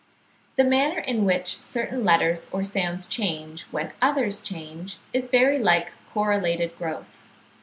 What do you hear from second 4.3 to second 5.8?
change is very